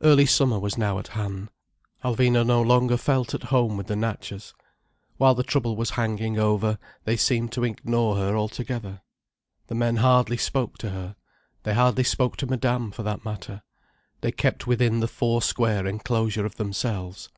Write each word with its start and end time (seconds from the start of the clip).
Early 0.00 0.24
summer 0.24 0.60
was 0.60 0.78
now 0.78 1.00
at 1.00 1.08
hand. 1.18 1.48
Alvina 2.04 2.46
no 2.46 2.62
longer 2.62 2.96
felt 2.96 3.34
at 3.34 3.42
home 3.42 3.76
with 3.76 3.88
the 3.88 3.96
Natchas. 3.96 4.54
While 5.16 5.34
the 5.34 5.42
trouble 5.42 5.74
was 5.74 5.90
hanging 5.90 6.38
over, 6.38 6.78
they 7.02 7.16
seemed 7.16 7.50
to 7.54 7.64
ignore 7.64 8.14
her 8.14 8.36
altogether. 8.36 9.00
The 9.66 9.74
men 9.74 9.96
hardly 9.96 10.36
spoke 10.36 10.78
to 10.78 10.90
her. 10.90 11.16
They 11.64 11.74
hardly 11.74 12.04
spoke 12.04 12.36
to 12.36 12.46
Madame, 12.46 12.92
for 12.92 13.02
that 13.02 13.24
matter. 13.24 13.62
They 14.20 14.30
kept 14.30 14.68
within 14.68 15.00
the 15.00 15.08
four 15.08 15.42
square 15.42 15.88
enclosure 15.88 16.46
of 16.46 16.54
themselves. 16.54 17.28